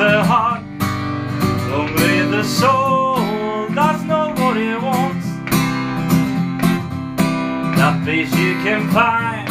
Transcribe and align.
the 0.00 0.24
heart, 0.24 0.62
only 1.70 2.24
the 2.30 2.42
soul 2.42 3.16
does 3.74 4.02
know 4.04 4.32
what 4.40 4.56
it 4.56 4.80
wants. 4.80 5.26
That 7.76 8.00
peace 8.06 8.32
you 8.34 8.54
can 8.64 8.88
find, 8.88 9.46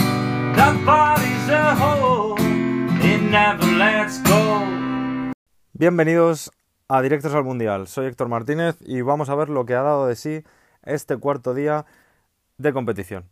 that 0.57 0.73
body's 0.83 1.49
a 1.49 1.75
whole, 1.75 2.35
it 2.39 3.21
never 3.21 3.67
lets 3.77 4.17
go. 4.23 4.63
Bienvenidos 5.73 6.51
a 6.87 7.03
Directos 7.03 7.35
al 7.35 7.43
Mundial. 7.43 7.87
Soy 7.87 8.07
Héctor 8.07 8.27
Martínez 8.27 8.77
y 8.81 9.01
vamos 9.01 9.29
a 9.29 9.35
ver 9.35 9.49
lo 9.49 9.67
que 9.67 9.75
ha 9.75 9.83
dado 9.83 10.07
de 10.07 10.15
sí 10.15 10.43
este 10.83 11.17
cuarto 11.17 11.53
día 11.53 11.85
de 12.57 12.73
competición. 12.73 13.25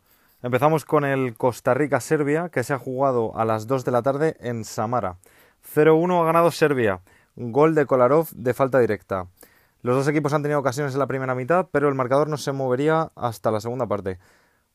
Empezamos 0.43 0.85
con 0.85 1.03
el 1.03 1.35
Costa 1.35 1.73
Rica-Serbia, 1.73 2.49
que 2.49 2.63
se 2.63 2.75
ha 2.75 2.77
jugado 2.77 3.35
a 3.35 3.43
las 3.43 3.65
2 3.65 3.85
de 3.85 3.91
la 3.91 4.03
tarde 4.03 4.37
en 4.39 4.63
Samara. 4.63 5.17
0-1 5.73 6.21
ha 6.21 6.25
ganado 6.25 6.51
Serbia, 6.51 7.01
gol 7.35 7.75
de 7.75 7.85
Kolarov 7.85 8.29
de 8.31 8.53
falta 8.53 8.79
directa. 8.79 9.27
Los 9.81 9.95
dos 9.95 10.07
equipos 10.07 10.33
han 10.33 10.41
tenido 10.41 10.59
ocasiones 10.59 10.93
en 10.93 10.99
la 10.99 11.07
primera 11.07 11.35
mitad, 11.35 11.67
pero 11.71 11.87
el 11.87 11.95
marcador 11.95 12.29
no 12.29 12.37
se 12.37 12.51
movería 12.51 13.11
hasta 13.15 13.51
la 13.51 13.59
segunda 13.59 13.85
parte. 13.85 14.19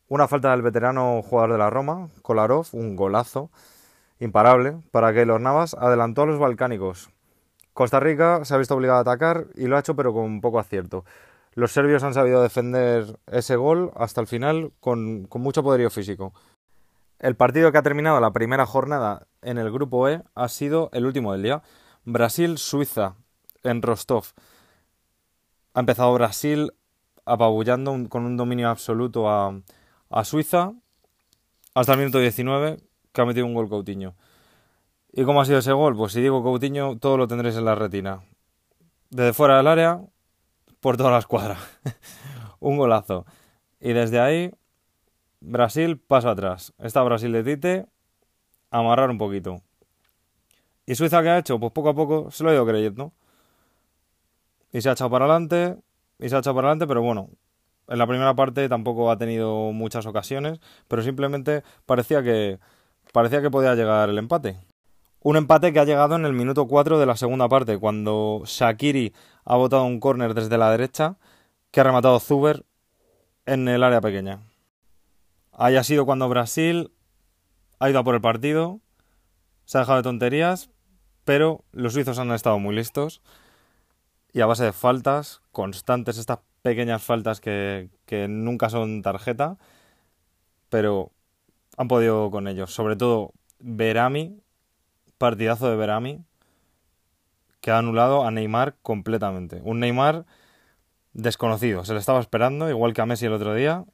Una 0.09 0.29
falta 0.29 0.51
del 0.51 0.63
veterano 0.63 1.23
jugador 1.23 1.53
de 1.53 1.59
la 1.59 1.71
Roma, 1.71 2.09
Kolarov, 2.23 2.67
un 2.73 2.97
golazo 2.97 3.51
imparable 4.21 4.79
para 4.91 5.13
que 5.13 5.27
los 5.27 5.41
Navas 5.41 5.75
adelantó 5.75 6.23
a 6.23 6.27
los 6.27 6.39
balcánicos. 6.39 7.11
Costa 7.73 7.99
Rica 7.99 8.45
se 8.45 8.55
ha 8.55 8.59
visto 8.59 8.75
obligado 8.75 8.99
a 8.99 9.03
atacar 9.03 9.47
y 9.55 9.67
lo 9.67 9.77
ha 9.77 9.81
hecho 9.81 9.97
pero 9.97 10.13
con 10.13 10.41
poco 10.41 10.59
acierto. 10.59 11.05
Los 11.55 11.73
serbios 11.73 12.03
han 12.03 12.15
sabido 12.15 12.43
defender 12.43 13.19
ese 13.27 13.57
gol 13.57 13.91
hasta 13.97 14.21
el 14.21 14.27
final 14.27 14.73
con, 14.81 15.27
con 15.27 15.43
mucho 15.43 15.63
poderío 15.63 15.91
físico. 15.91 16.33
El 17.23 17.37
partido 17.37 17.71
que 17.71 17.79
ha 17.79 17.83
terminado 17.83 18.21
la 18.21 18.33
primera 18.33 18.67
jornada 18.67 19.29
en 19.43 19.57
el 19.57 19.71
grupo 19.71 20.09
E 20.09 20.25
ha 20.35 20.49
sido 20.49 20.91
el 20.93 21.07
último 21.07 21.31
del 21.33 21.45
día. 21.45 21.63
Brasil-Suiza 22.05 23.15
en 23.63 23.81
Rostov. 23.81 24.25
Ha 25.73 25.81
empezado 25.81 26.13
Brasil 26.15 26.73
apabullando 27.25 27.97
con 28.09 28.27
un 28.27 28.37
dominio 28.37 28.69
absoluto 28.69 29.31
a, 29.31 29.57
a 30.11 30.25
Suiza 30.25 30.73
hasta 31.75 31.93
el 31.93 32.01
minuto 32.01 32.19
19 32.19 32.81
que 33.13 33.21
ha 33.21 33.25
metido 33.25 33.47
un 33.47 33.55
gol 33.55 33.69
Coutinho. 33.69 34.17
¿Y 35.13 35.23
cómo 35.23 35.41
ha 35.41 35.45
sido 35.45 35.61
ese 35.61 35.73
gol? 35.73 35.95
Pues 35.97 36.15
si 36.15 36.21
digo 36.21 36.43
Coutinho, 36.43 36.99
todo 36.99 37.17
lo 37.19 37.29
tendréis 37.29 37.57
en 37.57 37.67
la 37.67 37.77
retina. 37.77 38.25
Desde 39.11 39.33
fuera 39.33 39.59
del 39.59 39.69
área, 39.69 40.01
por 40.81 40.97
toda 40.97 41.13
la 41.13 41.19
escuadra. 41.19 41.57
un 42.59 42.79
golazo. 42.79 43.27
Y 43.79 43.93
desde 43.93 44.19
ahí, 44.19 44.53
Brasil 45.45 45.99
paso 45.99 46.31
atrás. 46.31 46.73
Está 46.79 47.03
Brasil 47.03 47.33
de 47.33 47.43
Tite, 47.43 47.87
amarrar 48.71 49.11
un 49.11 49.19
poquito. 49.19 49.61
¿Y 50.87 50.95
Suiza 50.95 51.21
qué 51.23 51.31
ha 51.31 51.39
hecho? 51.39 51.59
Pues 51.59 51.73
poco 51.73 51.89
a 51.89 51.95
poco 51.95 52.31
se 52.31 52.45
lo 52.45 52.51
ha 52.51 52.55
ido 52.55 52.65
creyendo. 52.65 53.13
Y 54.73 54.81
se 54.81 54.89
ha 54.89 54.93
echado 54.93 55.11
para 55.11 55.25
adelante, 55.25 55.79
y 56.19 56.29
se 56.29 56.37
ha 56.37 56.39
echado 56.39 56.55
para 56.55 56.69
adelante, 56.69 56.87
pero 56.87 57.03
bueno, 57.03 57.29
en 57.89 57.99
la 57.99 58.07
primera 58.07 58.35
parte 58.35 58.69
tampoco 58.69 59.11
ha 59.11 59.19
tenido 59.19 59.73
muchas 59.73 60.07
ocasiones, 60.07 60.61
pero 60.89 61.03
simplemente 61.03 61.65
parecía 61.87 62.23
que, 62.23 62.59
parecía 63.13 63.43
que 63.43 63.51
podía 63.51 63.75
llegar 63.75 64.09
el 64.09 64.19
empate. 64.19 64.61
Un 65.21 65.37
empate 65.37 65.73
que 65.73 65.81
ha 65.81 65.85
llegado 65.85 66.15
en 66.15 66.25
el 66.25 66.33
minuto 66.33 66.67
4 66.67 66.99
de 66.99 67.07
la 67.07 67.17
segunda 67.17 67.49
parte, 67.49 67.79
cuando 67.79 68.43
Shakiri 68.47 69.13
ha 69.45 69.57
botado 69.57 69.85
un 69.85 70.01
córner 70.01 70.35
desde 70.35 70.57
la 70.57 70.71
derecha, 70.71 71.17
que 71.73 71.81
ha 71.81 71.85
rematado 71.85 72.19
Zuber 72.21 72.65
en 73.45 73.69
el 73.69 73.83
área 73.83 74.01
pequeña. 74.01 74.41
Ahí 75.53 75.77
ha 75.77 75.85
sido 75.85 76.07
cuando 76.07 76.29
Brasil 76.29 76.93
ha 77.79 77.91
ido 77.91 77.99
a 77.99 78.05
por 78.05 78.15
el 78.15 78.21
partido, 78.21 78.81
se 79.65 79.79
ha 79.79 79.81
dejado 79.81 79.99
de 79.99 80.03
tonterías, 80.03 80.71
pero 81.25 81.65
los 81.73 81.93
suizos 81.93 82.19
han 82.19 82.31
estado 82.33 82.59
muy 82.59 82.75
listos 82.75 83.23
y 84.33 84.41
a 84.41 84.47
base 84.47 84.65
de 84.65 84.73
faltas 84.73 85.43
constantes, 85.53 86.17
estas 86.17 86.39
pequeñas 86.63 87.03
faltas 87.03 87.41
que, 87.41 87.91
que 88.07 88.29
nunca 88.29 88.71
son 88.71 89.03
tarjeta, 89.03 89.59
pero 90.69 91.13
han 91.77 91.89
podido 91.89 92.31
con 92.31 92.49
ellos. 92.49 92.73
Sobre 92.73 92.97
todo 92.97 93.33
Berami, 93.59 94.41
partidazo 95.19 95.69
de 95.69 95.77
Berami, 95.77 96.25
que 97.61 97.71
ha 97.71 97.79
anulado 97.79 98.25
a 98.25 98.31
Neymar 98.31 98.77
completamente. 98.83 99.61
Un 99.63 99.81
Neymar 99.81 100.25
desconocido, 101.13 101.85
se 101.85 101.93
le 101.93 102.01
estaba 102.01 102.21
esperando, 102.21 102.71
igual 102.71 102.95
que 102.95 103.03
a 103.03 103.07
Messi 103.07 103.27
el 103.27 103.35
otro 103.35 103.55
día, 103.55 103.85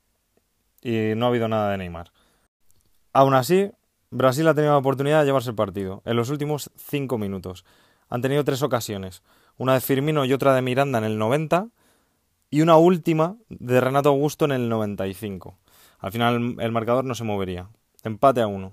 y 0.82 1.14
no 1.16 1.26
ha 1.26 1.28
habido 1.28 1.48
nada 1.48 1.70
de 1.70 1.78
Neymar. 1.78 2.12
Aún 3.12 3.34
así, 3.34 3.70
Brasil 4.10 4.46
ha 4.48 4.54
tenido 4.54 4.72
la 4.72 4.78
oportunidad 4.78 5.20
de 5.20 5.26
llevarse 5.26 5.50
el 5.50 5.56
partido 5.56 6.02
en 6.04 6.16
los 6.16 6.30
últimos 6.30 6.70
cinco 6.76 7.18
minutos. 7.18 7.64
Han 8.08 8.22
tenido 8.22 8.44
tres 8.44 8.62
ocasiones, 8.62 9.22
una 9.56 9.74
de 9.74 9.80
Firmino 9.80 10.24
y 10.24 10.32
otra 10.32 10.54
de 10.54 10.62
Miranda 10.62 10.98
en 10.98 11.04
el 11.04 11.18
90 11.18 11.68
y 12.50 12.62
una 12.62 12.76
última 12.76 13.36
de 13.48 13.80
Renato 13.80 14.08
Augusto 14.08 14.44
en 14.44 14.52
el 14.52 14.68
95. 14.68 15.58
Al 15.98 16.12
final 16.12 16.56
el 16.58 16.72
marcador 16.72 17.04
no 17.04 17.14
se 17.14 17.24
movería. 17.24 17.68
Empate 18.04 18.40
a 18.40 18.46
uno. 18.46 18.72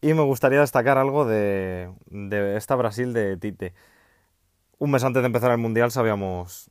Y 0.00 0.14
me 0.14 0.22
gustaría 0.22 0.60
destacar 0.60 0.98
algo 0.98 1.24
de, 1.24 1.94
de 2.06 2.56
esta 2.56 2.74
Brasil 2.74 3.12
de 3.12 3.36
Tite. 3.36 3.72
Un 4.78 4.90
mes 4.90 5.04
antes 5.04 5.22
de 5.22 5.26
empezar 5.26 5.52
el 5.52 5.58
Mundial 5.58 5.92
sabíamos 5.92 6.70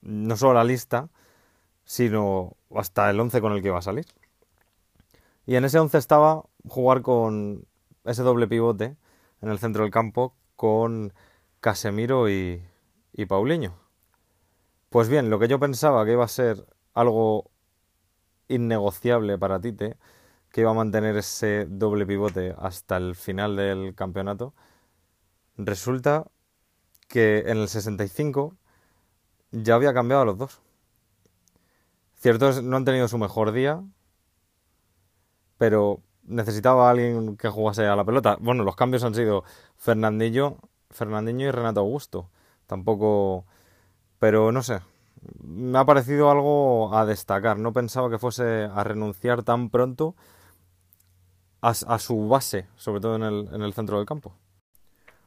no 0.00 0.36
solo 0.36 0.54
la 0.54 0.64
lista, 0.64 1.08
sino 1.84 2.56
hasta 2.74 3.10
el 3.10 3.20
11 3.20 3.40
con 3.40 3.52
el 3.52 3.62
que 3.62 3.68
iba 3.68 3.78
a 3.78 3.82
salir. 3.82 4.06
Y 5.46 5.56
en 5.56 5.64
ese 5.64 5.78
11 5.78 5.98
estaba 5.98 6.44
jugar 6.68 7.02
con 7.02 7.66
ese 8.04 8.22
doble 8.22 8.46
pivote 8.46 8.96
en 9.40 9.48
el 9.50 9.58
centro 9.58 9.82
del 9.82 9.92
campo 9.92 10.34
con 10.56 11.12
Casemiro 11.60 12.28
y, 12.30 12.62
y 13.12 13.26
Paulinho. 13.26 13.74
Pues 14.88 15.08
bien, 15.08 15.30
lo 15.30 15.38
que 15.38 15.48
yo 15.48 15.58
pensaba 15.58 16.04
que 16.04 16.12
iba 16.12 16.24
a 16.24 16.28
ser 16.28 16.66
algo 16.94 17.50
innegociable 18.48 19.38
para 19.38 19.60
Tite, 19.60 19.96
que 20.50 20.60
iba 20.60 20.70
a 20.70 20.74
mantener 20.74 21.16
ese 21.16 21.66
doble 21.68 22.06
pivote 22.06 22.54
hasta 22.58 22.98
el 22.98 23.16
final 23.16 23.56
del 23.56 23.94
campeonato, 23.94 24.54
resulta 25.56 26.26
que 27.08 27.44
en 27.46 27.58
el 27.58 27.68
65 27.68 28.54
ya 29.50 29.74
había 29.74 29.94
cambiado 29.94 30.22
a 30.22 30.26
los 30.26 30.38
dos. 30.38 30.62
Cierto 32.22 32.48
es, 32.48 32.62
no 32.62 32.76
han 32.76 32.84
tenido 32.84 33.08
su 33.08 33.18
mejor 33.18 33.50
día, 33.50 33.82
pero 35.58 36.02
necesitaba 36.22 36.86
a 36.86 36.92
alguien 36.92 37.36
que 37.36 37.48
jugase 37.48 37.84
a 37.84 37.96
la 37.96 38.04
pelota. 38.04 38.36
Bueno, 38.38 38.62
los 38.62 38.76
cambios 38.76 39.02
han 39.02 39.12
sido 39.12 39.42
Fernandinho, 39.76 40.58
Fernandinho 40.90 41.48
y 41.48 41.50
Renato 41.50 41.80
Augusto. 41.80 42.30
Tampoco, 42.68 43.44
pero 44.20 44.52
no 44.52 44.62
sé, 44.62 44.82
me 45.42 45.76
ha 45.76 45.84
parecido 45.84 46.30
algo 46.30 46.96
a 46.96 47.04
destacar. 47.06 47.58
No 47.58 47.72
pensaba 47.72 48.08
que 48.08 48.18
fuese 48.18 48.70
a 48.72 48.84
renunciar 48.84 49.42
tan 49.42 49.68
pronto 49.68 50.14
a, 51.60 51.74
su 51.74 52.28
base, 52.28 52.68
sobre 52.76 53.00
todo 53.00 53.16
en 53.16 53.62
el 53.62 53.74
centro 53.74 53.96
del 53.96 54.06
campo. 54.06 54.32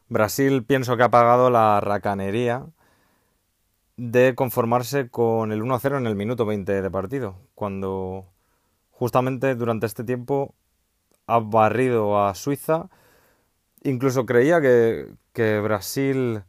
Brasil 0.08 0.64
pienso 0.64 0.96
que 0.96 1.04
ha 1.04 1.12
pagado 1.12 1.50
la 1.50 1.82
racanería 1.82 2.68
de 3.98 4.36
conformarse 4.36 5.10
con 5.10 5.52
el 5.52 5.62
1-0 5.62 5.98
en 5.98 6.08
el 6.08 6.16
minuto 6.16 6.46
20 6.46 6.82
de 6.82 6.92
partido, 6.92 7.38
cuando 7.56 8.26
justamente 8.92 9.56
durante 9.56 9.86
este 9.86 10.04
tiempo 10.04 10.54
ha 11.28 11.40
barrido 11.40 12.20
a 12.20 12.36
Suiza. 12.36 12.90
Incluso 13.84 14.26
creía 14.26 14.62
que, 14.62 15.14
que, 15.34 15.60
Brasil 15.60 16.44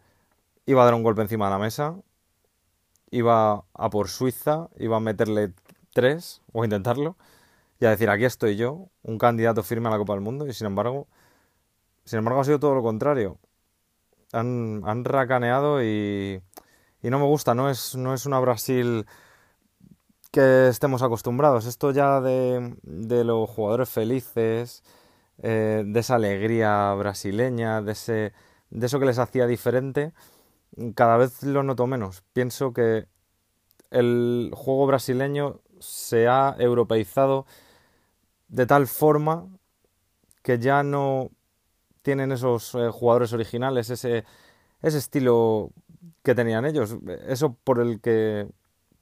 iba 0.66 0.82
a 0.82 0.84
dar 0.86 0.94
un 0.94 1.02
golpe 1.02 1.22
encima 1.22 1.46
de 1.46 1.50
la 1.52 1.58
mesa, 1.58 1.96
iba 3.10 3.64
a 3.74 3.90
por 3.90 4.08
Suiza, 4.08 4.68
iba 4.78 4.96
a 4.96 5.00
meterle 5.00 5.52
tres, 5.92 6.42
o 6.52 6.64
intentarlo, 6.64 7.16
y 7.80 7.86
a 7.86 7.90
decir, 7.90 8.10
aquí 8.10 8.24
estoy 8.24 8.56
yo, 8.56 8.88
un 9.02 9.18
candidato 9.18 9.62
firme 9.62 9.88
a 9.88 9.92
la 9.92 9.98
Copa 9.98 10.14
del 10.14 10.22
Mundo, 10.22 10.46
y 10.46 10.52
sin 10.54 10.66
embargo, 10.66 11.08
sin 12.04 12.18
embargo 12.20 12.40
ha 12.40 12.44
sido 12.44 12.58
todo 12.60 12.74
lo 12.74 12.82
contrario. 12.82 13.38
Han, 14.32 14.82
han 14.86 15.04
racaneado 15.04 15.82
y, 15.82 16.42
y 17.06 17.10
no 17.10 17.20
me 17.20 17.26
gusta, 17.26 17.54
no 17.54 17.70
es, 17.70 17.94
no 17.94 18.14
es 18.14 18.26
una 18.26 18.40
Brasil 18.40 19.06
que 20.32 20.66
estemos 20.66 21.02
acostumbrados. 21.02 21.64
Esto 21.64 21.92
ya 21.92 22.20
de, 22.20 22.76
de 22.82 23.22
los 23.22 23.48
jugadores 23.48 23.88
felices, 23.88 24.82
eh, 25.40 25.84
de 25.86 26.00
esa 26.00 26.16
alegría 26.16 26.92
brasileña, 26.94 27.80
de, 27.80 27.92
ese, 27.92 28.32
de 28.70 28.86
eso 28.86 28.98
que 28.98 29.06
les 29.06 29.20
hacía 29.20 29.46
diferente, 29.46 30.14
cada 30.96 31.16
vez 31.16 31.44
lo 31.44 31.62
noto 31.62 31.86
menos. 31.86 32.24
Pienso 32.32 32.72
que 32.72 33.06
el 33.92 34.50
juego 34.52 34.88
brasileño 34.88 35.60
se 35.78 36.26
ha 36.26 36.56
europeizado 36.58 37.46
de 38.48 38.66
tal 38.66 38.88
forma 38.88 39.46
que 40.42 40.58
ya 40.58 40.82
no 40.82 41.30
tienen 42.02 42.32
esos 42.32 42.74
eh, 42.74 42.90
jugadores 42.90 43.32
originales, 43.32 43.90
ese, 43.90 44.24
ese 44.82 44.98
estilo 44.98 45.70
que 46.26 46.34
tenían 46.34 46.66
ellos, 46.66 46.96
eso 47.28 47.54
por 47.62 47.78
el 47.78 48.00
que 48.00 48.48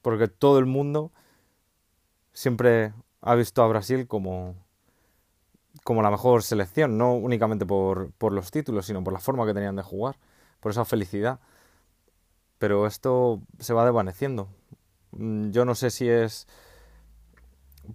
porque 0.02 0.28
todo 0.28 0.58
el 0.58 0.66
mundo 0.66 1.10
siempre 2.34 2.92
ha 3.22 3.34
visto 3.34 3.62
a 3.62 3.66
Brasil 3.66 4.06
como 4.06 4.54
como 5.84 6.02
la 6.02 6.10
mejor 6.10 6.42
selección, 6.42 6.98
no 6.98 7.14
únicamente 7.14 7.64
por, 7.64 8.12
por 8.12 8.32
los 8.34 8.50
títulos, 8.50 8.84
sino 8.84 9.02
por 9.02 9.14
la 9.14 9.20
forma 9.20 9.46
que 9.46 9.54
tenían 9.54 9.74
de 9.74 9.82
jugar, 9.82 10.18
por 10.60 10.72
esa 10.72 10.84
felicidad. 10.84 11.40
Pero 12.58 12.86
esto 12.86 13.40
se 13.58 13.72
va 13.72 13.84
desvaneciendo. 13.86 14.48
Mm, 15.12 15.50
yo 15.50 15.64
no 15.64 15.74
sé 15.74 15.90
si 15.90 16.08
es 16.08 16.46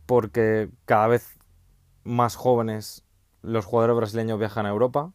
porque 0.07 0.69
cada 0.85 1.07
vez 1.07 1.37
más 2.03 2.35
jóvenes 2.35 3.03
los 3.43 3.65
jugadores 3.65 3.95
brasileños 3.95 4.39
viajan 4.39 4.65
a 4.65 4.69
Europa 4.69 5.13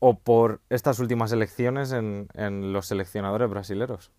o 0.00 0.18
por 0.18 0.60
estas 0.70 0.98
últimas 0.98 1.32
elecciones 1.32 1.92
en, 1.92 2.28
los 2.72 2.86
seleccionadores 2.86 3.48
brasileros. 3.50 4.10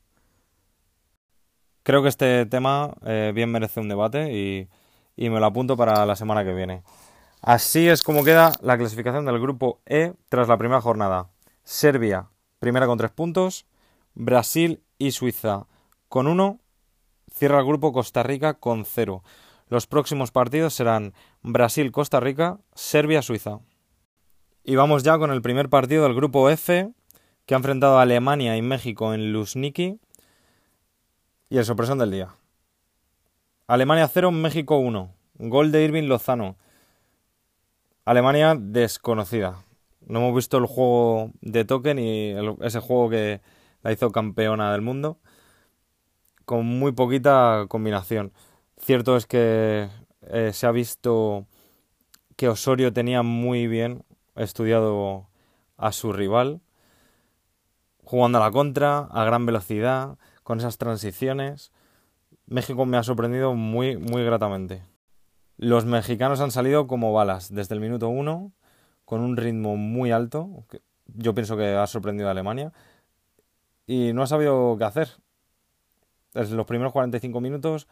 Creo 1.84 2.04
que 2.04 2.10
este 2.10 2.46
tema 2.46 2.94
eh, 3.06 3.32
bien 3.34 3.52
merece 3.52 3.80
un 3.80 3.90
debate 3.90 4.34
y, 4.34 4.68
y 5.16 5.30
me 5.30 5.40
lo 5.40 5.46
apunto 5.46 5.78
para 5.78 6.06
la 6.06 6.16
semana 6.16 6.44
que 6.44 6.54
viene. 6.54 6.84
Así 7.42 7.88
es 7.88 8.04
como 8.04 8.24
queda 8.24 8.52
la 8.62 8.78
clasificación 8.78 9.26
del 9.26 9.40
grupo 9.40 9.82
E 9.86 10.14
tras 10.28 10.48
la 10.48 10.58
primera 10.58 10.82
jornada. 10.82 11.30
Serbia, 11.64 12.30
primera 12.60 12.86
con 12.86 12.98
tres 12.98 13.12
puntos. 13.12 13.66
Brasil 14.14 14.84
y 14.98 15.12
Suiza 15.12 15.68
con 16.10 16.28
uno. 16.28 16.60
Cierra 17.32 17.60
el 17.60 17.66
grupo 17.66 17.94
Costa 17.94 18.24
Rica 18.24 18.56
con 18.56 18.86
cero. 18.86 19.24
Los 19.70 19.88
próximos 19.88 20.32
partidos 20.32 20.74
serán 20.74 21.14
Brasil-Costa 21.44 22.20
Rica, 22.20 22.60
Serbia-Suiza. 22.74 23.60
Y 24.70 24.76
vamos 24.76 25.02
ya 25.02 25.18
con 25.18 25.32
el 25.32 25.42
primer 25.42 25.68
partido 25.68 26.04
del 26.04 26.14
grupo 26.14 26.48
F, 26.48 26.92
que 27.48 27.56
ha 27.56 27.58
enfrentado 27.58 27.98
a 27.98 28.04
Alemania 28.04 28.56
y 28.56 28.62
México 28.62 29.16
en 29.16 29.34
Luzhniki. 29.34 30.00
Y 31.50 31.58
el 31.58 31.66
sorpresón 31.66 31.98
del 31.98 32.12
día. 32.12 32.36
Alemania 33.66 34.08
0, 34.08 34.30
México 34.30 34.78
1. 34.78 35.12
Gol 35.40 35.72
de 35.72 35.84
Irving 35.84 36.04
Lozano. 36.04 36.56
Alemania 38.06 38.56
desconocida. 38.60 39.64
No 40.06 40.20
hemos 40.20 40.36
visto 40.36 40.60
el 40.60 40.68
juego 40.68 41.32
de 41.42 41.66
Token 41.66 41.98
y 41.98 42.36
ese 42.62 42.80
juego 42.80 43.10
que 43.10 43.42
la 43.82 43.92
hizo 43.92 44.12
campeona 44.12 44.72
del 44.72 44.84
mundo. 44.84 45.18
Con 46.46 46.68
muy 46.68 46.92
poquita 46.92 47.66
combinación. 47.70 48.34
Cierto 48.78 49.18
es 49.18 49.26
que 49.26 49.90
eh, 50.28 50.52
se 50.54 50.68
ha 50.68 50.72
visto 50.72 51.48
que 52.36 52.50
Osorio 52.50 52.94
tenía 52.94 53.24
muy 53.24 53.66
bien 53.66 54.06
estudiado 54.44 55.30
a 55.78 55.92
su 55.92 56.14
rival, 56.14 56.62
jugando 58.04 58.38
a 58.38 58.42
la 58.42 58.52
contra, 58.52 59.00
a 59.00 59.24
gran 59.24 59.46
velocidad, 59.46 60.18
con 60.44 60.60
esas 60.60 60.78
transiciones. 60.78 61.72
México 62.46 62.86
me 62.86 62.98
ha 62.98 63.04
sorprendido 63.04 63.54
muy, 63.54 63.98
muy 63.98 64.24
gratamente. 64.24 64.84
Los 65.58 65.86
mexicanos 65.86 66.40
han 66.40 66.52
salido 66.52 66.88
como 66.88 67.14
balas 67.14 67.54
desde 67.54 67.76
el 67.76 67.82
minuto 67.82 68.10
uno, 68.10 68.54
con 69.06 69.22
un 69.22 69.38
ritmo 69.38 69.76
muy 69.76 70.12
alto. 70.12 70.66
yo 71.06 71.34
pienso 71.34 71.58
que 71.58 71.76
ha 71.76 71.88
sorprendido 71.88 72.28
a 72.30 72.32
Alemania. 72.32 72.74
Y 73.86 74.14
no 74.14 74.24
ha 74.24 74.28
sabido 74.28 74.76
qué 74.78 74.86
hacer. 74.86 75.10
Desde 76.34 76.56
los 76.56 76.66
primeros 76.66 76.94
45 76.94 77.42
minutos 77.42 77.88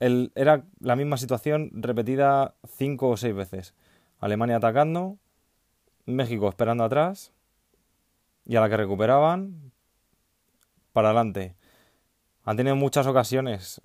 era 0.00 0.64
la 0.80 0.96
misma 0.96 1.16
situación 1.16 1.70
repetida 1.72 2.54
cinco 2.76 3.08
o 3.08 3.16
seis 3.16 3.34
veces. 3.34 3.74
Alemania 4.18 4.56
atacando, 4.56 5.18
México 6.04 6.48
esperando 6.48 6.84
atrás, 6.84 7.32
y 8.44 8.56
a 8.56 8.60
la 8.60 8.68
que 8.68 8.76
recuperaban, 8.76 9.72
para 10.92 11.08
adelante. 11.08 11.56
Han 12.44 12.56
tenido 12.56 12.76
muchas 12.76 13.06
ocasiones, 13.06 13.80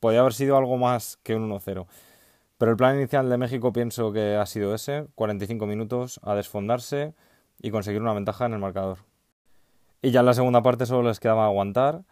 podía 0.00 0.20
haber 0.20 0.32
sido 0.32 0.56
algo 0.56 0.78
más 0.78 1.18
que 1.22 1.34
un 1.34 1.50
1-0. 1.50 1.86
Pero 2.58 2.70
el 2.70 2.76
plan 2.76 2.96
inicial 2.96 3.28
de 3.28 3.36
México 3.36 3.72
pienso 3.72 4.12
que 4.12 4.36
ha 4.36 4.46
sido 4.46 4.74
ese, 4.74 5.08
45 5.14 5.66
minutos 5.66 6.20
a 6.22 6.34
desfondarse 6.34 7.14
y 7.60 7.70
conseguir 7.70 8.00
una 8.00 8.14
ventaja 8.14 8.46
en 8.46 8.54
el 8.54 8.58
marcador. 8.60 8.98
Y 10.00 10.10
ya 10.10 10.20
en 10.20 10.26
la 10.26 10.34
segunda 10.34 10.62
parte 10.62 10.86
solo 10.86 11.08
les 11.08 11.20
quedaba 11.20 11.46
aguantar 11.46 12.04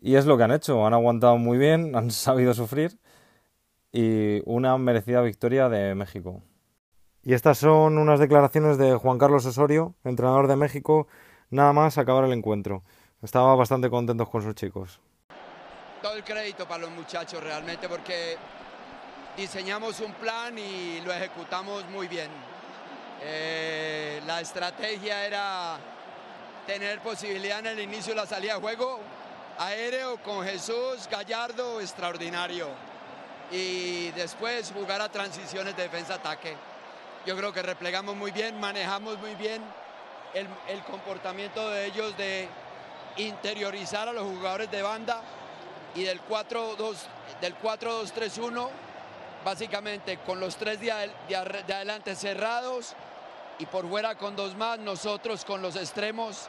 y 0.00 0.16
es 0.16 0.26
lo 0.26 0.36
que 0.36 0.42
han 0.42 0.50
hecho, 0.50 0.84
han 0.84 0.94
aguantado 0.94 1.38
muy 1.38 1.58
bien, 1.58 1.94
han 1.96 2.10
sabido 2.10 2.54
sufrir 2.54 2.98
y 3.92 4.42
una 4.46 4.76
merecida 4.78 5.22
victoria 5.22 5.68
de 5.68 5.94
México. 5.94 6.42
Y 7.24 7.34
estas 7.34 7.58
son 7.58 7.98
unas 7.98 8.18
declaraciones 8.18 8.78
de 8.78 8.96
Juan 8.96 9.16
Carlos 9.16 9.46
Osorio, 9.46 9.94
entrenador 10.02 10.48
de 10.48 10.56
México, 10.56 11.06
nada 11.50 11.72
más 11.72 11.96
acabar 11.96 12.24
el 12.24 12.32
encuentro. 12.32 12.82
Estaba 13.22 13.54
bastante 13.54 13.88
contentos 13.88 14.28
con 14.28 14.42
sus 14.42 14.56
chicos. 14.56 14.98
Todo 16.02 16.14
el 16.14 16.24
crédito 16.24 16.66
para 16.66 16.80
los 16.82 16.90
muchachos 16.90 17.40
realmente 17.40 17.88
porque 17.88 18.36
diseñamos 19.36 20.00
un 20.00 20.12
plan 20.14 20.58
y 20.58 21.00
lo 21.02 21.12
ejecutamos 21.12 21.88
muy 21.90 22.08
bien. 22.08 22.28
Eh, 23.22 24.20
la 24.26 24.40
estrategia 24.40 25.24
era 25.24 25.76
tener 26.66 26.98
posibilidad 27.02 27.60
en 27.60 27.66
el 27.66 27.78
inicio 27.78 28.14
de 28.14 28.20
la 28.20 28.26
salida 28.26 28.54
de 28.54 28.60
juego, 28.60 28.98
aéreo 29.60 30.16
con 30.24 30.44
Jesús 30.44 31.08
Gallardo, 31.08 31.80
extraordinario. 31.80 32.66
Y 33.52 34.10
después 34.12 34.72
jugar 34.72 35.00
a 35.00 35.08
transiciones 35.08 35.76
de 35.76 35.84
defensa-ataque. 35.84 36.71
Yo 37.24 37.36
creo 37.36 37.52
que 37.52 37.62
replegamos 37.62 38.16
muy 38.16 38.32
bien, 38.32 38.58
manejamos 38.58 39.18
muy 39.18 39.34
bien 39.36 39.62
el, 40.34 40.48
el 40.68 40.82
comportamiento 40.82 41.70
de 41.70 41.86
ellos 41.86 42.16
de 42.16 42.48
interiorizar 43.16 44.08
a 44.08 44.12
los 44.12 44.24
jugadores 44.24 44.70
de 44.70 44.82
banda 44.82 45.22
y 45.94 46.02
del 46.02 46.20
4-2 46.26 46.96
del 47.40 47.56
4-2-3-1 47.58 48.68
básicamente 49.44 50.18
con 50.18 50.40
los 50.40 50.56
tres 50.56 50.80
de, 50.80 50.86
de, 51.28 51.62
de 51.66 51.74
adelante 51.74 52.14
cerrados 52.16 52.94
y 53.58 53.66
por 53.66 53.88
fuera 53.88 54.16
con 54.16 54.34
dos 54.34 54.56
más, 54.56 54.78
nosotros 54.78 55.44
con 55.44 55.62
los 55.62 55.76
extremos 55.76 56.48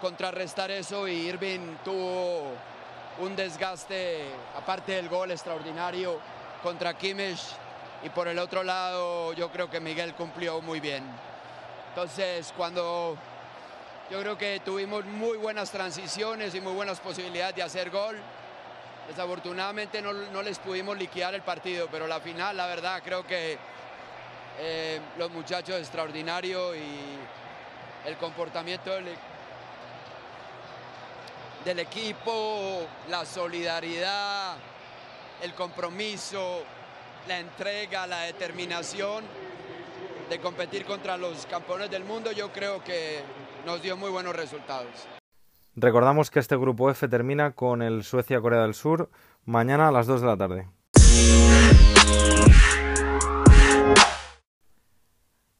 contrarrestar 0.00 0.70
eso 0.70 1.06
y 1.06 1.12
Irving 1.12 1.76
tuvo 1.84 2.52
un 3.20 3.36
desgaste, 3.36 4.24
aparte 4.56 4.92
del 4.92 5.08
gol 5.08 5.30
extraordinario 5.30 6.18
contra 6.62 6.94
Kimmich 6.94 7.40
y 8.02 8.08
por 8.10 8.28
el 8.28 8.38
otro 8.38 8.62
lado 8.62 9.32
yo 9.32 9.50
creo 9.50 9.70
que 9.70 9.80
Miguel 9.80 10.14
cumplió 10.14 10.60
muy 10.60 10.80
bien. 10.80 11.04
Entonces 11.90 12.52
cuando 12.56 13.16
yo 14.10 14.20
creo 14.20 14.36
que 14.36 14.60
tuvimos 14.64 15.04
muy 15.04 15.36
buenas 15.36 15.70
transiciones 15.70 16.54
y 16.54 16.60
muy 16.60 16.72
buenas 16.72 17.00
posibilidades 17.00 17.56
de 17.56 17.62
hacer 17.62 17.90
gol, 17.90 18.16
desafortunadamente 19.08 20.02
no, 20.02 20.12
no 20.12 20.42
les 20.42 20.58
pudimos 20.58 20.96
liquidar 20.98 21.34
el 21.34 21.42
partido, 21.42 21.88
pero 21.90 22.06
la 22.06 22.20
final 22.20 22.56
la 22.56 22.66
verdad 22.66 23.02
creo 23.04 23.26
que 23.26 23.58
eh, 24.58 25.00
los 25.16 25.30
muchachos 25.30 25.78
extraordinarios 25.78 26.76
y 26.76 28.08
el 28.08 28.16
comportamiento 28.16 28.90
del 28.90 29.16
del 31.64 31.78
equipo, 31.78 32.86
la 33.08 33.24
solidaridad, 33.24 34.56
el 35.42 35.54
compromiso, 35.54 36.64
la 37.28 37.38
entrega, 37.38 38.06
la 38.06 38.22
determinación 38.22 39.24
de 40.28 40.38
competir 40.40 40.84
contra 40.84 41.16
los 41.16 41.46
campeones 41.46 41.90
del 41.90 42.04
mundo, 42.04 42.32
yo 42.32 42.50
creo 42.52 42.82
que 42.82 43.20
nos 43.66 43.82
dio 43.82 43.96
muy 43.96 44.10
buenos 44.10 44.34
resultados. 44.34 45.06
Recordamos 45.74 46.30
que 46.30 46.38
este 46.40 46.56
grupo 46.56 46.90
F 46.90 47.08
termina 47.08 47.52
con 47.52 47.82
el 47.82 48.02
Suecia-Corea 48.02 48.62
del 48.62 48.74
Sur 48.74 49.10
mañana 49.44 49.88
a 49.88 49.92
las 49.92 50.06
2 50.06 50.20
de 50.20 50.26
la 50.26 50.36
tarde. 50.36 50.68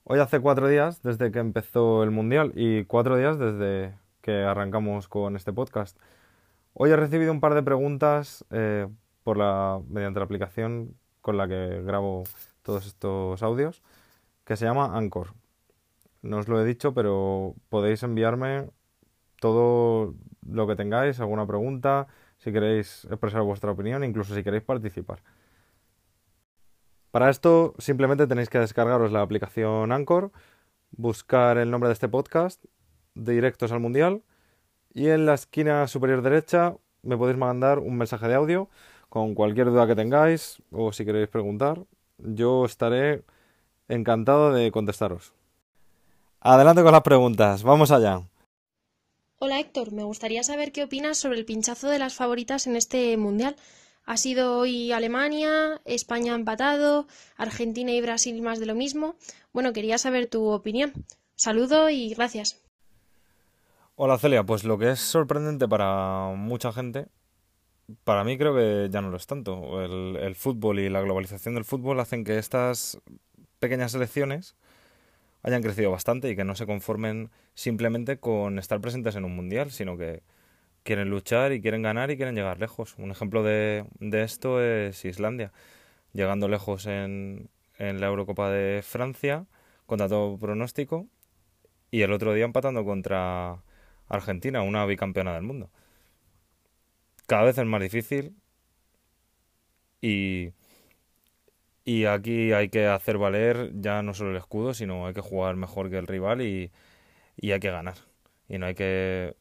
Hoy 0.04 0.18
hace 0.18 0.40
cuatro 0.40 0.68
días 0.68 1.02
desde 1.02 1.30
que 1.32 1.38
empezó 1.38 2.02
el 2.02 2.10
Mundial 2.10 2.52
y 2.54 2.84
cuatro 2.84 3.16
días 3.16 3.38
desde 3.38 3.96
que 4.20 4.42
arrancamos 4.42 5.08
con 5.08 5.36
este 5.36 5.52
podcast. 5.52 5.98
Hoy 6.74 6.90
he 6.90 6.96
recibido 6.96 7.32
un 7.32 7.40
par 7.40 7.54
de 7.54 7.62
preguntas 7.62 8.44
eh, 8.50 8.88
por 9.22 9.38
la, 9.38 9.80
mediante 9.88 10.20
la 10.20 10.24
aplicación 10.24 10.96
con 11.22 11.38
la 11.38 11.48
que 11.48 11.82
grabo 11.82 12.24
todos 12.62 12.86
estos 12.86 13.42
audios, 13.42 13.82
que 14.44 14.56
se 14.56 14.66
llama 14.66 14.96
Anchor. 14.96 15.28
No 16.20 16.38
os 16.38 16.48
lo 16.48 16.60
he 16.60 16.64
dicho, 16.64 16.92
pero 16.92 17.54
podéis 17.68 18.02
enviarme 18.02 18.68
todo 19.40 20.14
lo 20.46 20.66
que 20.66 20.76
tengáis, 20.76 21.18
alguna 21.18 21.46
pregunta, 21.46 22.06
si 22.38 22.52
queréis 22.52 23.06
expresar 23.06 23.42
vuestra 23.42 23.70
opinión, 23.70 24.04
incluso 24.04 24.34
si 24.34 24.44
queréis 24.44 24.62
participar. 24.62 25.22
Para 27.10 27.28
esto 27.28 27.74
simplemente 27.78 28.26
tenéis 28.26 28.48
que 28.48 28.58
descargaros 28.58 29.12
la 29.12 29.22
aplicación 29.22 29.92
Anchor, 29.92 30.32
buscar 30.92 31.58
el 31.58 31.70
nombre 31.70 31.88
de 31.88 31.94
este 31.94 32.08
podcast 32.08 32.64
directos 33.14 33.72
al 33.72 33.80
Mundial. 33.80 34.22
Y 34.94 35.08
en 35.08 35.26
la 35.26 35.34
esquina 35.34 35.86
superior 35.88 36.22
derecha 36.22 36.76
me 37.02 37.16
podéis 37.16 37.38
mandar 37.38 37.78
un 37.78 37.96
mensaje 37.96 38.28
de 38.28 38.34
audio 38.34 38.68
con 39.12 39.34
cualquier 39.34 39.66
duda 39.66 39.86
que 39.86 39.94
tengáis 39.94 40.62
o 40.70 40.90
si 40.90 41.04
queréis 41.04 41.28
preguntar. 41.28 41.84
Yo 42.16 42.64
estaré 42.64 43.24
encantado 43.86 44.54
de 44.54 44.72
contestaros. 44.72 45.34
Adelante 46.40 46.82
con 46.82 46.92
las 46.92 47.02
preguntas, 47.02 47.62
vamos 47.62 47.90
allá. 47.90 48.22
Hola 49.38 49.60
Héctor, 49.60 49.92
me 49.92 50.02
gustaría 50.02 50.42
saber 50.42 50.72
qué 50.72 50.84
opinas 50.84 51.18
sobre 51.18 51.38
el 51.38 51.44
pinchazo 51.44 51.90
de 51.90 51.98
las 51.98 52.14
favoritas 52.14 52.66
en 52.66 52.74
este 52.74 53.14
Mundial. 53.18 53.54
Ha 54.06 54.16
sido 54.16 54.56
hoy 54.56 54.92
Alemania, 54.92 55.82
España 55.84 56.34
empatado, 56.34 57.06
Argentina 57.36 57.92
y 57.92 58.00
Brasil 58.00 58.40
más 58.40 58.60
de 58.60 58.66
lo 58.66 58.74
mismo. 58.74 59.16
Bueno, 59.52 59.74
quería 59.74 59.98
saber 59.98 60.26
tu 60.26 60.46
opinión. 60.46 60.94
Saludo 61.34 61.90
y 61.90 62.14
gracias. 62.14 62.62
Hola 63.94 64.16
Celia, 64.16 64.42
pues 64.42 64.64
lo 64.64 64.78
que 64.78 64.92
es 64.92 65.00
sorprendente 65.00 65.68
para 65.68 66.32
mucha 66.34 66.72
gente, 66.72 67.08
para 68.04 68.24
mí 68.24 68.38
creo 68.38 68.54
que 68.54 68.88
ya 68.90 69.00
no 69.00 69.10
lo 69.10 69.16
es 69.16 69.26
tanto. 69.26 69.82
El, 69.82 70.16
el 70.16 70.34
fútbol 70.34 70.78
y 70.80 70.88
la 70.88 71.00
globalización 71.00 71.54
del 71.54 71.64
fútbol 71.64 72.00
hacen 72.00 72.24
que 72.24 72.38
estas 72.38 73.00
pequeñas 73.58 73.92
selecciones 73.92 74.56
hayan 75.42 75.62
crecido 75.62 75.90
bastante 75.90 76.30
y 76.30 76.36
que 76.36 76.44
no 76.44 76.54
se 76.54 76.66
conformen 76.66 77.30
simplemente 77.54 78.18
con 78.18 78.58
estar 78.58 78.80
presentes 78.80 79.16
en 79.16 79.24
un 79.24 79.34
mundial, 79.34 79.70
sino 79.70 79.96
que 79.96 80.22
quieren 80.82 81.10
luchar 81.10 81.52
y 81.52 81.60
quieren 81.60 81.82
ganar 81.82 82.10
y 82.10 82.16
quieren 82.16 82.34
llegar 82.34 82.58
lejos. 82.58 82.94
Un 82.98 83.10
ejemplo 83.10 83.42
de, 83.42 83.84
de 84.00 84.22
esto 84.22 84.62
es 84.62 85.04
Islandia, 85.04 85.52
llegando 86.12 86.48
lejos 86.48 86.86
en, 86.86 87.48
en 87.78 88.00
la 88.00 88.06
Eurocopa 88.08 88.50
de 88.50 88.82
Francia, 88.82 89.46
contra 89.86 90.08
todo 90.08 90.38
pronóstico, 90.38 91.06
y 91.90 92.02
el 92.02 92.12
otro 92.12 92.32
día 92.32 92.44
empatando 92.44 92.84
contra 92.84 93.62
Argentina, 94.08 94.62
una 94.62 94.86
bicampeona 94.86 95.34
del 95.34 95.42
mundo. 95.42 95.70
Cada 97.26 97.44
vez 97.44 97.58
es 97.58 97.64
más 97.64 97.80
difícil 97.80 98.36
y, 100.00 100.50
y 101.84 102.04
aquí 102.04 102.52
hay 102.52 102.68
que 102.68 102.86
hacer 102.86 103.18
valer 103.18 103.70
ya 103.74 104.02
no 104.02 104.14
solo 104.14 104.30
el 104.30 104.36
escudo, 104.36 104.74
sino 104.74 105.06
hay 105.06 105.14
que 105.14 105.20
jugar 105.20 105.56
mejor 105.56 105.90
que 105.90 105.98
el 105.98 106.06
rival 106.06 106.42
y, 106.42 106.70
y 107.36 107.52
hay 107.52 107.60
que 107.60 107.70
ganar. 107.70 107.94
Y 108.48 108.58
no 108.58 108.66
hay 108.66 108.74
que 108.74 109.36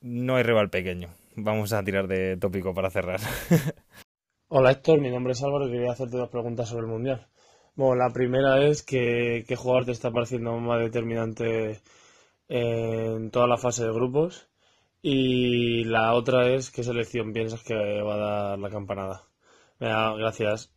no 0.00 0.36
hay 0.36 0.42
rival 0.42 0.70
pequeño. 0.70 1.10
Vamos 1.36 1.72
a 1.72 1.84
tirar 1.84 2.08
de 2.08 2.36
tópico 2.36 2.74
para 2.74 2.90
cerrar. 2.90 3.20
Hola 4.48 4.72
Héctor, 4.72 5.00
mi 5.00 5.10
nombre 5.10 5.32
es 5.32 5.42
Álvaro 5.42 5.68
y 5.68 5.72
quería 5.72 5.92
hacerte 5.92 6.16
dos 6.16 6.30
preguntas 6.30 6.68
sobre 6.68 6.82
el 6.82 6.88
Mundial. 6.88 7.28
Bueno, 7.76 7.96
la 7.96 8.10
primera 8.12 8.66
es 8.66 8.82
que 8.82 9.44
qué 9.46 9.56
jugador 9.56 9.84
te 9.84 9.92
está 9.92 10.10
pareciendo 10.10 10.56
más 10.58 10.80
determinante 10.80 11.80
en 12.48 13.30
toda 13.30 13.46
la 13.46 13.58
fase 13.58 13.84
de 13.84 13.92
grupos 13.92 14.47
y 15.02 15.84
la 15.84 16.14
otra 16.14 16.48
es 16.48 16.70
qué 16.70 16.82
selección 16.82 17.32
piensas 17.32 17.62
que 17.62 17.74
va 17.74 18.14
a 18.14 18.18
dar 18.18 18.58
la 18.58 18.70
campanada. 18.70 19.24
Venga, 19.78 20.14
gracias. 20.14 20.72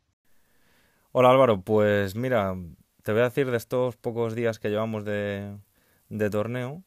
Hola 1.11 1.31
Álvaro, 1.31 1.61
pues 1.61 2.15
mira, 2.15 2.55
te 3.03 3.11
voy 3.11 3.21
a 3.21 3.25
decir 3.25 3.49
de 3.51 3.57
estos 3.57 3.97
pocos 3.97 4.35
días 4.35 4.59
que 4.59 4.69
llevamos 4.69 5.03
de, 5.03 5.57
de 6.09 6.29
torneo, 6.29 6.83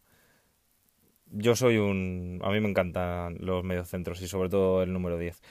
yo 1.31 1.57
soy 1.57 1.79
un... 1.79 2.41
A 2.43 2.51
mí 2.51 2.61
me 2.61 2.69
encantan 2.69 3.37
los 3.41 3.65
mediocentros 3.65 4.23
y 4.23 4.29
sobre 4.29 4.49
todo 4.49 4.83
el 4.83 4.93
número 4.93 5.19
10. 5.19 5.43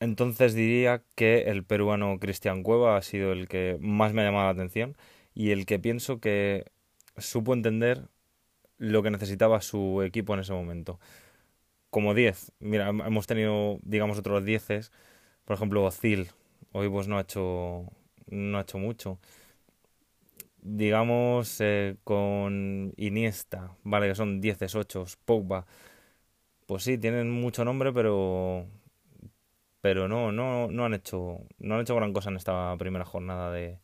Entonces 0.00 0.54
diría 0.54 1.02
que 1.14 1.42
el 1.42 1.64
peruano 1.64 2.18
Cristian 2.18 2.62
Cueva 2.62 2.96
ha 2.96 3.02
sido 3.02 3.32
el 3.32 3.48
que 3.48 3.78
más 3.80 4.12
me 4.12 4.22
ha 4.22 4.24
llamado 4.24 4.46
la 4.46 4.50
atención 4.50 4.96
y 5.34 5.50
el 5.50 5.66
que 5.66 5.78
pienso 5.78 6.20
que 6.20 6.64
supo 7.18 7.54
entender 7.54 8.08
lo 8.78 9.02
que 9.02 9.10
necesitaba 9.10 9.60
su 9.60 10.02
equipo 10.02 10.34
en 10.34 10.40
ese 10.40 10.52
momento. 10.52 11.00
Como 11.90 12.14
10, 12.14 12.52
mira, 12.60 12.88
hemos 12.90 13.26
tenido, 13.26 13.78
digamos, 13.82 14.18
otros 14.18 14.44
10, 14.44 14.92
por 15.44 15.56
ejemplo, 15.56 15.90
Zil, 15.90 16.30
hoy 16.72 16.88
pues 16.88 17.08
no 17.08 17.18
ha 17.18 17.22
hecho, 17.22 17.84
no 18.28 18.58
ha 18.58 18.62
hecho 18.62 18.78
mucho 18.78 19.18
digamos, 20.66 21.60
eh, 21.60 21.96
con 22.04 22.92
Iniesta, 22.96 23.76
vale, 23.84 24.08
que 24.08 24.14
son 24.14 24.40
10 24.40 24.74
8, 24.74 25.04
Pogba, 25.24 25.66
pues 26.66 26.82
sí, 26.84 26.98
tienen 26.98 27.30
mucho 27.30 27.64
nombre, 27.64 27.92
pero 27.92 28.66
pero 29.80 30.08
no, 30.08 30.32
no, 30.32 30.68
no 30.68 30.84
han 30.84 30.94
hecho 30.94 31.38
no 31.58 31.74
han 31.76 31.82
hecho 31.82 31.94
gran 31.96 32.12
cosa 32.12 32.30
en 32.30 32.36
esta 32.36 32.74
primera 32.78 33.04
jornada 33.04 33.52
de, 33.52 33.78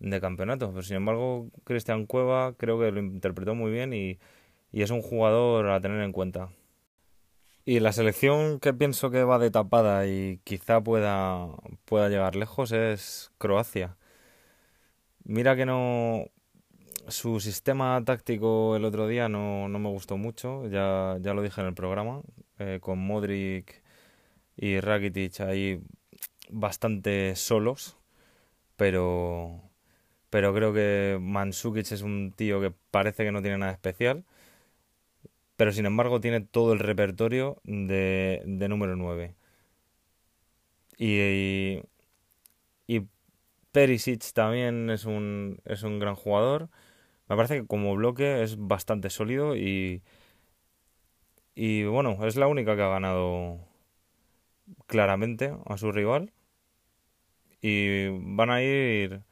de 0.00 0.20
campeonato. 0.20 0.70
Pero 0.70 0.82
sin 0.82 0.96
embargo, 0.96 1.48
Cristian 1.64 2.06
Cueva 2.06 2.54
creo 2.56 2.78
que 2.78 2.90
lo 2.90 3.00
interpretó 3.00 3.54
muy 3.54 3.70
bien 3.72 3.92
y, 3.92 4.18
es 4.72 4.90
un 4.90 5.02
jugador 5.02 5.68
a 5.70 5.80
tener 5.80 6.02
en 6.02 6.12
cuenta. 6.12 6.50
Y 7.64 7.80
la 7.80 7.92
selección 7.92 8.60
que 8.60 8.72
pienso 8.72 9.10
que 9.10 9.24
va 9.24 9.38
de 9.38 9.50
tapada 9.50 10.06
y 10.06 10.40
quizá 10.44 10.80
pueda, 10.82 11.48
pueda 11.84 12.08
llegar 12.08 12.36
lejos 12.36 12.72
es 12.72 13.30
Croacia. 13.38 13.96
Mira 15.24 15.56
que 15.56 15.66
no. 15.66 16.24
Su 17.08 17.40
sistema 17.40 18.02
táctico 18.04 18.76
el 18.76 18.84
otro 18.84 19.08
día 19.08 19.28
no, 19.30 19.68
no 19.68 19.78
me 19.78 19.88
gustó 19.88 20.18
mucho, 20.18 20.68
ya, 20.68 21.16
ya 21.20 21.32
lo 21.32 21.42
dije 21.42 21.60
en 21.62 21.68
el 21.68 21.74
programa, 21.74 22.20
eh, 22.58 22.80
con 22.82 22.98
Modric 22.98 23.82
y 24.56 24.80
Rakitic 24.80 25.40
ahí 25.40 25.80
bastante 26.50 27.36
solos, 27.36 27.96
pero, 28.76 29.67
pero 30.30 30.54
creo 30.54 30.72
que 30.72 31.18
Mansukic 31.20 31.90
es 31.92 32.02
un 32.02 32.32
tío 32.36 32.60
que 32.60 32.72
parece 32.90 33.24
que 33.24 33.32
no 33.32 33.42
tiene 33.42 33.58
nada 33.58 33.72
especial, 33.72 34.24
pero 35.56 35.72
sin 35.72 35.86
embargo 35.86 36.20
tiene 36.20 36.40
todo 36.40 36.72
el 36.72 36.78
repertorio 36.78 37.60
de, 37.64 38.42
de 38.46 38.68
número 38.68 38.96
9. 38.96 39.34
Y, 40.98 41.80
y, 42.86 43.02
Perisic 43.72 44.32
también 44.34 44.90
es 44.90 45.04
un, 45.06 45.60
es 45.64 45.82
un 45.84 45.98
gran 46.00 46.14
jugador. 46.16 46.70
Me 47.28 47.36
parece 47.36 47.60
que 47.62 47.66
como 47.68 47.96
bloque 47.96 48.42
es 48.44 48.56
bastante 48.58 49.10
sólido 49.10 49.56
y, 49.56 50.02
y 51.54 51.84
bueno, 51.84 52.26
es 52.26 52.36
la 52.36 52.46
única 52.46 52.74
que 52.76 52.82
ha 52.82 52.88
ganado 52.88 53.58
claramente 54.86 55.56
a 55.66 55.76
su 55.78 55.92
rival. 55.92 56.32
Y 57.60 58.08
van 58.34 58.50
a 58.50 58.62
ir 58.62 59.22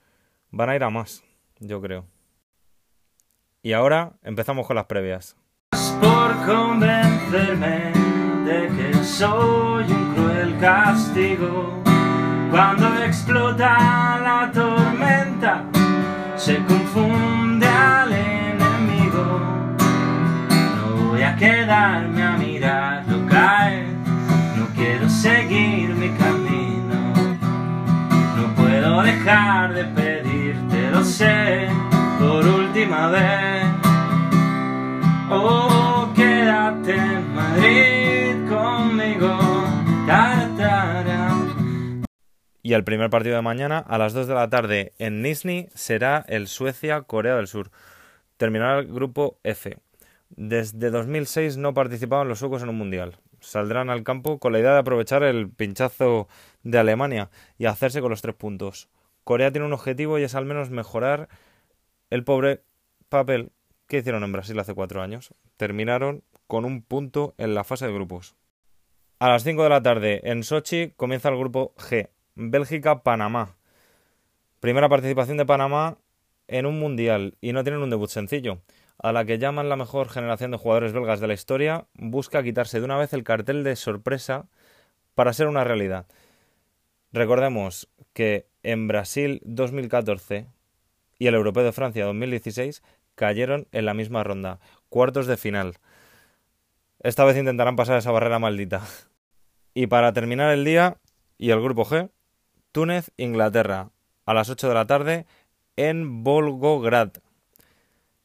van 0.50 0.70
a 0.70 0.76
ir 0.76 0.84
a 0.84 0.90
más, 0.90 1.22
yo 1.60 1.80
creo. 1.80 2.06
Y 3.62 3.72
ahora 3.72 4.12
empezamos 4.22 4.66
con 4.66 4.76
las 4.76 4.86
previas. 4.86 5.36
Por 6.00 6.46
convencerme 6.46 7.92
de 8.44 8.68
que 8.76 8.94
soy 9.04 9.84
un 9.90 10.14
cruel 10.14 10.58
castigo 10.58 11.82
cuando 12.50 12.86
explota 13.02 14.20
la 14.22 14.50
tormenta, 14.52 15.64
se 16.36 16.56
confunde 16.64 17.66
al 17.66 18.12
enemigo. 18.12 19.40
No 20.76 21.08
voy 21.08 21.22
a 21.22 21.34
quedarme 21.36 22.22
a 22.22 22.36
mirarlo 22.36 23.26
caer, 23.26 23.88
no 24.56 24.66
quiero 24.74 25.08
seguir 25.08 25.90
mi 25.90 26.10
camino. 26.10 27.12
No 28.36 28.54
puedo 28.54 29.02
dejar 29.02 29.74
de 29.74 29.84
pedirte, 29.84 30.05
lo 30.96 31.04
sé, 31.04 31.68
por 32.18 32.46
última 32.46 33.10
vez. 33.10 33.64
Oh, 35.30 36.10
quédate 36.14 36.94
en 36.94 37.34
Madrid 37.34 38.48
conmigo. 38.48 39.36
Y 42.62 42.72
el 42.72 42.82
primer 42.82 43.10
partido 43.10 43.36
de 43.36 43.42
mañana, 43.42 43.78
a 43.78 43.98
las 43.98 44.12
2 44.12 44.26
de 44.26 44.34
la 44.34 44.48
tarde 44.48 44.92
en 44.98 45.22
Nizhny, 45.22 45.68
será 45.74 46.24
el 46.28 46.48
Suecia-Corea 46.48 47.36
del 47.36 47.46
Sur. 47.46 47.70
Terminará 48.38 48.80
el 48.80 48.86
grupo 48.86 49.38
F. 49.44 49.78
Desde 50.30 50.90
2006 50.90 51.58
no 51.58 51.74
participaban 51.74 52.28
los 52.28 52.38
suecos 52.38 52.62
en 52.62 52.70
un 52.70 52.78
mundial. 52.78 53.18
Saldrán 53.40 53.90
al 53.90 54.02
campo 54.02 54.38
con 54.38 54.52
la 54.52 54.60
idea 54.60 54.72
de 54.72 54.78
aprovechar 54.78 55.22
el 55.22 55.50
pinchazo 55.50 56.26
de 56.62 56.78
Alemania 56.78 57.30
y 57.58 57.66
hacerse 57.66 58.00
con 58.00 58.10
los 58.10 58.22
tres 58.22 58.34
puntos. 58.34 58.88
Corea 59.26 59.50
tiene 59.50 59.66
un 59.66 59.72
objetivo 59.72 60.20
y 60.20 60.22
es 60.22 60.36
al 60.36 60.44
menos 60.44 60.70
mejorar 60.70 61.28
el 62.10 62.22
pobre 62.22 62.62
papel 63.08 63.50
que 63.88 63.98
hicieron 63.98 64.22
en 64.22 64.30
Brasil 64.30 64.56
hace 64.60 64.72
cuatro 64.72 65.02
años. 65.02 65.34
Terminaron 65.56 66.22
con 66.46 66.64
un 66.64 66.80
punto 66.80 67.34
en 67.36 67.52
la 67.52 67.64
fase 67.64 67.88
de 67.88 67.92
grupos. 67.92 68.36
A 69.18 69.28
las 69.28 69.42
5 69.42 69.64
de 69.64 69.68
la 69.68 69.82
tarde 69.82 70.20
en 70.22 70.44
Sochi 70.44 70.92
comienza 70.96 71.28
el 71.28 71.38
grupo 71.38 71.74
G, 71.76 72.08
Bélgica-Panamá. 72.36 73.56
Primera 74.60 74.88
participación 74.88 75.38
de 75.38 75.44
Panamá 75.44 75.98
en 76.46 76.64
un 76.64 76.78
mundial 76.78 77.36
y 77.40 77.52
no 77.52 77.64
tienen 77.64 77.82
un 77.82 77.90
debut 77.90 78.08
sencillo. 78.08 78.60
A 78.96 79.10
la 79.10 79.24
que 79.24 79.38
llaman 79.38 79.68
la 79.68 79.74
mejor 79.74 80.08
generación 80.08 80.52
de 80.52 80.58
jugadores 80.58 80.92
belgas 80.92 81.18
de 81.18 81.26
la 81.26 81.34
historia, 81.34 81.86
busca 81.94 82.44
quitarse 82.44 82.78
de 82.78 82.84
una 82.84 82.96
vez 82.96 83.12
el 83.12 83.24
cartel 83.24 83.64
de 83.64 83.74
sorpresa 83.74 84.46
para 85.16 85.32
ser 85.32 85.48
una 85.48 85.64
realidad. 85.64 86.06
Recordemos 87.12 87.88
que 88.12 88.46
en 88.66 88.88
Brasil 88.88 89.40
2014 89.44 90.48
y 91.20 91.28
el 91.28 91.34
Europeo 91.34 91.62
de 91.62 91.70
Francia 91.70 92.04
2016 92.04 92.82
cayeron 93.14 93.68
en 93.70 93.86
la 93.86 93.94
misma 93.94 94.24
ronda, 94.24 94.58
cuartos 94.88 95.28
de 95.28 95.36
final. 95.36 95.78
Esta 96.98 97.24
vez 97.24 97.36
intentarán 97.36 97.76
pasar 97.76 97.96
esa 97.96 98.10
barrera 98.10 98.40
maldita. 98.40 98.82
Y 99.72 99.86
para 99.86 100.12
terminar 100.12 100.52
el 100.52 100.64
día 100.64 100.96
y 101.38 101.50
el 101.50 101.62
grupo 101.62 101.84
G, 101.84 102.10
Túnez, 102.72 103.12
Inglaterra, 103.16 103.90
a 104.24 104.34
las 104.34 104.50
8 104.50 104.68
de 104.68 104.74
la 104.74 104.86
tarde 104.86 105.26
en 105.76 106.24
Volgograd. 106.24 107.12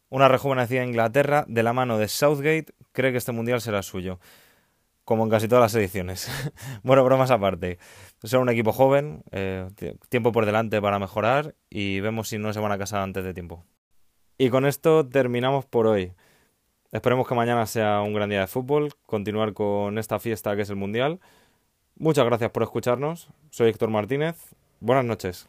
Una 0.10 0.27
rejuvenecida 0.27 0.83
Inglaterra 0.83 1.45
de 1.48 1.62
la 1.62 1.74
mano 1.74 2.00
de 2.00 2.07
Southgate 2.07 2.74
cree 2.93 3.12
que 3.12 3.19
este 3.19 3.31
mundial 3.31 3.62
será 3.62 3.83
suyo. 3.83 4.19
Como 5.05 5.24
en 5.24 5.29
casi 5.29 5.48
todas 5.48 5.62
las 5.62 5.75
ediciones. 5.75 6.29
bueno, 6.84 7.03
bromas 7.03 7.31
aparte. 7.31 7.79
Son 8.24 8.41
un 8.41 8.50
equipo 8.50 8.72
joven, 8.72 9.24
eh, 9.31 9.67
tiempo 10.10 10.31
por 10.31 10.46
delante 10.46 10.81
para 10.81 11.00
mejorar 11.00 11.55
y 11.70 12.00
vemos 12.00 12.27
si 12.29 12.38
no 12.38 12.53
se 12.53 12.60
van 12.60 12.72
a 12.72 12.77
casar 12.77 13.01
antes 13.01 13.24
de 13.24 13.34
tiempo. 13.34 13.65
Y 14.38 14.50
con 14.50 14.65
esto 14.65 15.08
terminamos 15.08 15.65
por 15.65 15.88
hoy. 15.88 16.13
Esperemos 16.91 17.27
que 17.27 17.36
mañana 17.36 17.65
sea 17.65 18.01
un 18.01 18.13
gran 18.13 18.29
día 18.29 18.41
de 18.41 18.48
fútbol, 18.48 18.93
continuar 19.05 19.53
con 19.53 19.98
esta 19.98 20.20
fiesta 20.20 20.55
que 20.55 20.63
es 20.63 20.70
el 20.70 20.75
Mundial. 20.75 21.20
Muchas 21.96 22.25
gracias 22.25 22.51
por 22.51 22.63
escucharnos. 22.63 23.29
Soy 23.50 23.70
Héctor 23.70 23.89
Martínez. 23.89 24.36
Buenas 24.79 25.05
noches. 25.05 25.48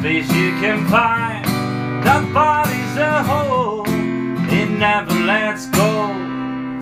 place 0.00 0.28
you 0.32 0.50
can 0.60 0.86
find. 0.88 1.44
Nobody's 2.04 2.96
a 2.96 3.22
hole. 3.22 3.84
It 4.50 4.70
never 4.70 5.14
lets 5.14 5.66
go. 5.66 5.77